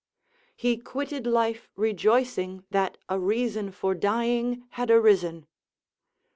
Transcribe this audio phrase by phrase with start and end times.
[0.55, 5.45] ["He quitted life rejoicing that a reason for dying had arisen."